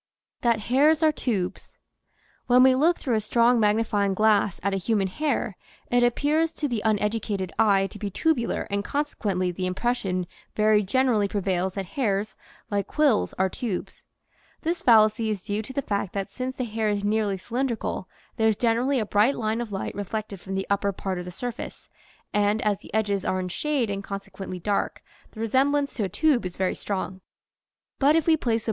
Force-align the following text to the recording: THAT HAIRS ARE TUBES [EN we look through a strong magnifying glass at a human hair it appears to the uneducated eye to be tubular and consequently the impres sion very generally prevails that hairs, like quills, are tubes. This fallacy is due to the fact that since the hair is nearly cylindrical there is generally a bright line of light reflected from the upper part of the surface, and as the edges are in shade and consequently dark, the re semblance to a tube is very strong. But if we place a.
THAT 0.41 0.61
HAIRS 0.61 1.03
ARE 1.03 1.11
TUBES 1.11 1.77
[EN 2.49 2.63
we 2.63 2.73
look 2.73 2.97
through 2.97 3.13
a 3.13 3.21
strong 3.21 3.59
magnifying 3.59 4.15
glass 4.15 4.59
at 4.63 4.73
a 4.73 4.77
human 4.77 5.05
hair 5.07 5.55
it 5.91 6.01
appears 6.01 6.51
to 6.53 6.67
the 6.67 6.81
uneducated 6.83 7.51
eye 7.59 7.85
to 7.85 7.99
be 7.99 8.09
tubular 8.09 8.63
and 8.71 8.83
consequently 8.83 9.51
the 9.51 9.69
impres 9.69 9.97
sion 9.97 10.25
very 10.55 10.81
generally 10.81 11.27
prevails 11.27 11.75
that 11.75 11.85
hairs, 11.85 12.35
like 12.71 12.87
quills, 12.87 13.33
are 13.33 13.47
tubes. 13.47 14.03
This 14.61 14.81
fallacy 14.81 15.29
is 15.29 15.43
due 15.43 15.61
to 15.61 15.71
the 15.71 15.83
fact 15.83 16.13
that 16.13 16.31
since 16.31 16.55
the 16.55 16.63
hair 16.65 16.89
is 16.89 17.03
nearly 17.03 17.37
cylindrical 17.37 18.09
there 18.37 18.47
is 18.47 18.55
generally 18.55 18.97
a 18.97 19.05
bright 19.05 19.35
line 19.37 19.61
of 19.61 19.71
light 19.71 19.93
reflected 19.93 20.39
from 20.39 20.55
the 20.55 20.65
upper 20.67 20.91
part 20.91 21.19
of 21.19 21.25
the 21.25 21.31
surface, 21.31 21.91
and 22.33 22.59
as 22.63 22.79
the 22.79 22.91
edges 22.91 23.23
are 23.23 23.39
in 23.39 23.49
shade 23.49 23.91
and 23.91 24.03
consequently 24.03 24.57
dark, 24.59 25.03
the 25.33 25.39
re 25.39 25.45
semblance 25.45 25.93
to 25.93 26.03
a 26.03 26.09
tube 26.09 26.43
is 26.43 26.57
very 26.57 26.73
strong. 26.73 27.21
But 27.99 28.15
if 28.15 28.25
we 28.25 28.35
place 28.35 28.59
a. 28.59 28.59